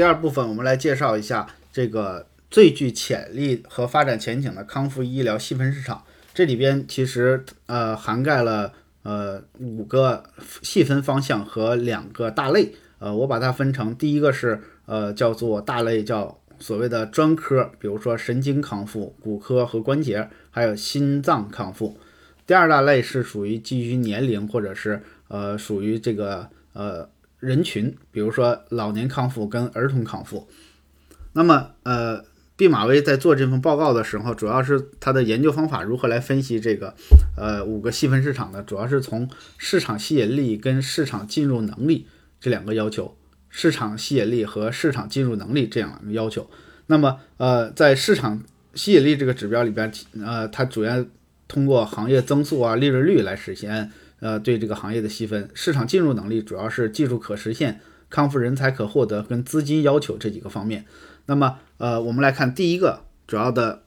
[0.00, 6.02] 第二部分我们来介绍一下这个最具潜力和发展前景的康复医疗细分市场。
[6.32, 8.72] 这里边其实呃涵盖了
[9.02, 10.24] 呃五个
[10.62, 12.72] 细分方向和两个大类。
[12.98, 21.98] 呃，我把它分成第一个是呃叫做大类，叫所谓的专科，比如说神经康复、骨科和关节，还有心脏康复。
[22.46, 27.06] 第二大类是属于基于年龄或者是呃属于这个呃
[27.40, 30.48] 人群，比如说老年康复跟儿童康复。
[31.32, 32.24] 那么呃，
[32.56, 36.94] 毕马威在做这份报告的时候，主要是他的研究方法如何来分析这个
[37.36, 38.62] 呃五个细分市场呢？
[38.62, 42.06] 主要是从市场吸引力跟市场进入能力。
[42.40, 43.16] 这两个要求，
[43.50, 46.48] 市场吸引力和市场进入能力这两个要求。
[46.86, 48.42] 那么，呃，在市场
[48.74, 49.92] 吸引力这个指标里边，
[50.24, 51.04] 呃，它主要
[51.46, 55.48] 通过行业增速啊、利润率来实现，呃，对这个行业的细分。
[55.54, 60.84] 市场进入能力主要是技术可实现、康复人才可获得跟资金要求这几个方面。
[61.26, 63.82] 那么，呃，我们来看第一个主要的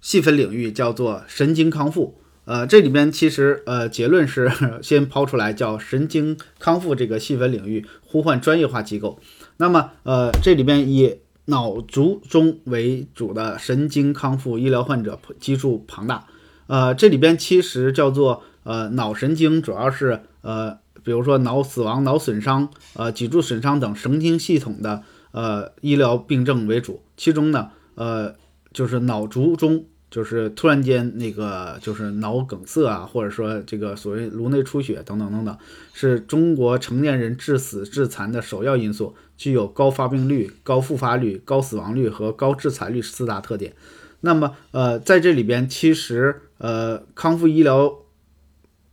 [0.00, 2.18] 细分领域，叫做神经康复。
[2.44, 4.50] 呃，这里边其实呃结论是
[4.82, 9.20] 先抛出来，叫神经康复这个细分领域呼唤专业化机构。
[9.58, 16.26] 那么呃这里边以脑卒中为主的神经康复医疗患者基数庞大。
[16.66, 27.02] 呃这里边其实叫做呃脑神经，主要是呃比如说脑死亡、脑损伤、呃脊柱损伤等神经系统的呃医疗病症为主。
[27.16, 28.34] 其中呢呃
[28.72, 29.84] 就是脑卒中。
[30.12, 35.56] 就是突然间那个就是脑梗塞啊，或者说这个所谓颅内出血等等等等，
[35.94, 43.74] 是中国成年人致死致残的首要因素，具有高发病率、高复发率、高死亡率和高致残率四大特点。
[44.20, 47.96] 那么，呃，在这里边，其实呃，康复医疗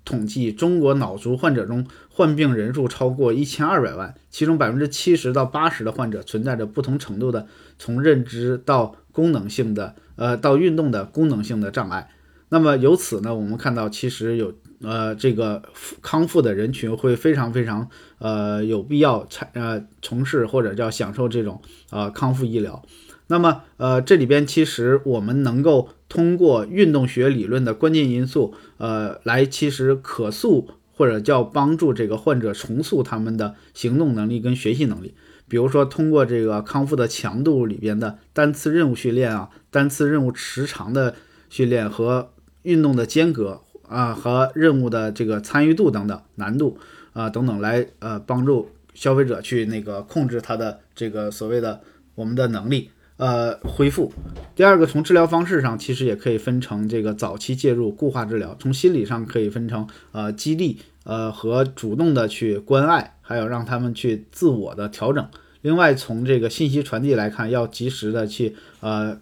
[0.09, 9.95] 统计，中国脑卒患者中患病人数超过一千二百万，其中百分之七十到八十的患者存在着不同程度的从认知到功能性的。
[10.15, 12.09] 呃，到运动的功能性的障碍，
[12.49, 15.63] 那么由此呢，我们看到其实有呃这个
[16.01, 17.87] 康复的人群会非常非常
[18.17, 22.83] 呃有必要参呃从事或者叫享受这种呃康复医疗。
[23.27, 35.13] 那么呃这里边其实我们能够通过运动学理论的关键因素呃来其实可塑或者叫帮助这个患者重塑他们的行动能力跟学习能力。
[35.47, 41.15] 比如说，通过这个康复的强度里边的单次任务训练啊，单次任务时长的
[41.49, 42.31] 训练和
[42.61, 46.77] 运动的间隔啊，和任务的这个参与度等等难度
[47.13, 51.81] 啊等等，来呃帮助消费者去那个控制他的这个所谓的
[52.13, 54.11] 我们的能力呃恢复。
[54.55, 63.13] 第二个，从治疗方式上，其实也可以分成这个早期介入、固化治疗；从心理上可以分成呃激励呃和主动的去关爱。
[63.29, 65.23] 还有让他们去自我的调整。
[65.61, 69.19] 另外，从这个信息传递来看，要及时的去呃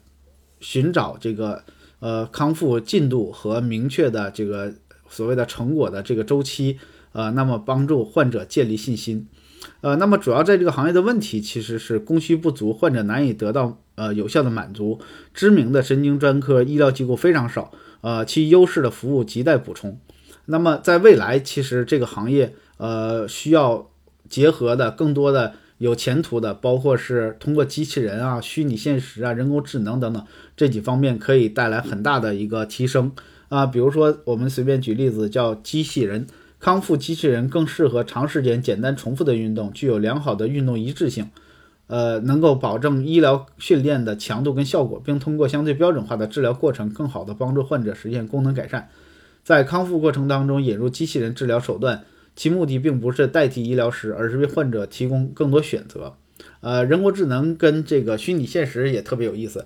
[0.61, 1.61] 寻找这个
[1.99, 4.73] 呃康复进度和明确的这个
[5.09, 6.79] 所谓的成果的这个周期，
[7.11, 9.27] 呃，那么帮助患者建立信心。
[9.81, 15.01] 呃，那么主要在这个行业的问题其实是供需不足，患者难以得到呃有效的满足。
[15.33, 19.99] 知名的神经专科医疗机构非常少，呃，其优势的服务亟待补充。
[20.45, 23.89] 那么在未来，其实这个行业呃需要。
[24.29, 30.21] 结合的更多的有前途的，包括是通过机器人啊、虚拟现实啊、人工智能等等
[30.57, 33.13] 这几方面，可以带来很大的一个提升
[33.47, 33.65] 啊。
[33.65, 36.27] 比如说，我们随便举例子，叫机器人
[36.59, 41.29] 康复机器人，更适合长时间简单重复的运动，具有良好的运动一致性，
[41.87, 48.89] 呃，能够保证医疗训练的强度跟效果，并通过相对标准化的治疗过程，更好的帮助患者实现功能改善。
[49.43, 52.03] 在康复过程当中，引入机器人治疗手段。
[52.35, 56.13] 其目的并不是代替医疗师，而是为患者提供更多选择。
[56.61, 59.65] 呃，人工智能跟这个虚拟现实也特别有意思。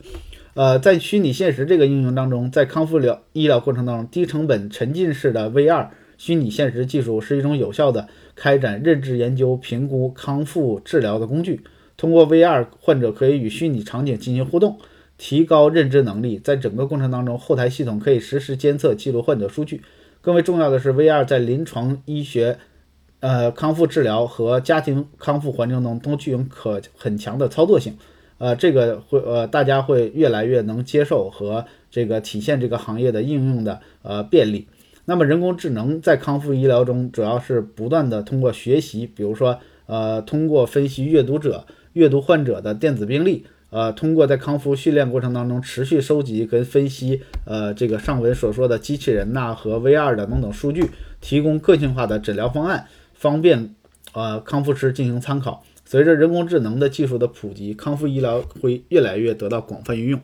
[0.54, 11.62] 呃，在虚拟现实这个应用当中，在康复疗医疗过程当中，低成本沉浸式的 VR 虚拟现实技术是一种有效的开展认知研究、评估、康复治疗的工具。
[12.01, 14.80] 通过 VR，患者可以与虚拟场景进行互动，
[15.19, 16.39] 提高认知能力。
[16.39, 19.83] 在整个过程当中，后台系统可以实时监测记录患者数据。
[20.19, 22.57] 更为重要的是，VR 在临床医学、
[23.19, 27.95] 呃康复治疗和家庭康复环境中都具有可很强的操作性。
[28.39, 34.68] 呃，这个会呃大家会越来越能接受和这个体现这个行业的应用的呃便利。
[35.06, 43.46] 那么人工智能在康复医疗中主要是不断的通过学习，比如说呃通过分析阅读者阅读患者的电子病历。
[43.70, 50.90] 呃，通过在康复训练过程当中持续收集跟分析，呃，这个上文所说的机器人呐和 VR 的等等数据，
[51.22, 53.74] 提供个性化的诊疗方案，方便
[54.12, 55.64] 呃康复师进行参考。
[55.86, 60.20] 随着人工智能的技术的普及，康复医疗会越来越得到广泛运用。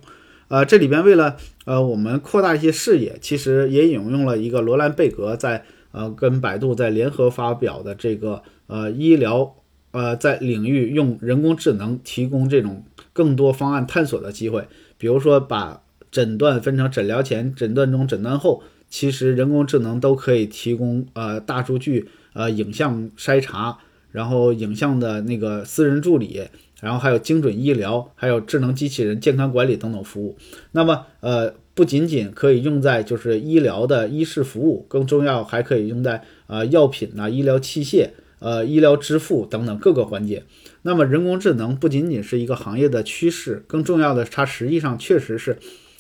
[0.50, 9.56] 呃，这里边为了呃我们扩大一些视野，其实也引用了一个罗兰贝格在呃跟百度在联合发表的这个呃医疗
[9.92, 14.68] 呃在领域用人工智能提供这种更多方案探索的机会，
[14.98, 15.82] 比如说把
[16.12, 23.78] 诊断分成诊疗前、诊断中、诊断后，其实人工智能都可以提供呃大数据呃影像筛查，
[24.12, 26.48] 然后影像的那个私人助理。
[26.80, 30.38] 然后还有精准医疗，还有智能机器人健康管理等等服务。
[30.74, 40.44] 那么，呃，不仅仅可以用在就是医疗的医事服务，更重要还可以用在呃药品呐、医疗器械、呃医疗支付等等各个环节。
[40.82, 45.58] 那么，人工智能不仅仅是一个行业的趋势，更重要的，它实际上确实是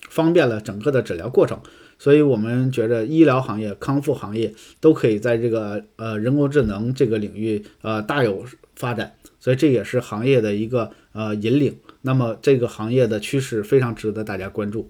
[0.10, 1.60] 方便了整个的诊疗过程。
[2.00, 8.46] 所以我们觉着医疗行业、康复行业都可以在这个呃人工智能这个领域呃大有
[8.76, 9.14] 发展。
[9.40, 14.90] 所以这也是行业的一个呃引领，那么这个行业的趋势非常值得大家关注。